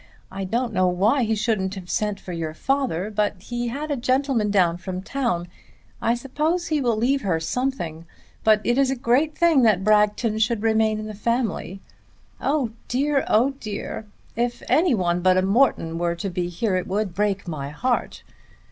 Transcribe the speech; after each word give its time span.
I 0.31 0.45
don't 0.45 0.73
know 0.73 0.87
why 0.87 1.21
he 1.25 1.35
shouldn't 1.35 1.75
have 1.75 1.87
sent 1.87 2.19
for 2.19 2.33
your 2.33 2.55
father, 2.55 3.11
but 3.11 3.35
he 3.39 3.67
had 3.67 3.91
a 3.91 3.95
gentleman 3.95 4.49
down 4.49 4.77
from 4.77 5.03
town. 5.03 5.47
I 6.01 6.15
suppose 6.15 6.69
he 6.69 6.81
will 6.81 6.97
leave 6.97 7.21
her 7.21 7.39
something; 7.39 8.07
but 8.43 8.61
it 8.63 8.79
is 8.79 8.89
a 8.89 8.95
great 8.95 9.37
thing 9.37 9.61
that 9.61 9.83
Bragton 9.83 10.39
should 10.39 10.63
remain 10.63 10.97
in 10.99 11.05
the 11.05 11.13
family. 11.13 11.81
Oh 12.41 12.71
dear, 12.87 13.23
oh 13.27 13.51
dear, 13.59 14.07
if 14.35 14.63
any 14.67 14.95
one 14.95 15.21
but 15.21 15.37
a 15.37 15.43
Morton 15.43 15.99
were 15.99 16.15
to 16.15 16.31
be 16.31 16.47
here 16.49 16.75
it 16.77 16.87
would 16.87 17.13
break 17.13 17.47
my 17.47 17.69
heart. 17.69 18.23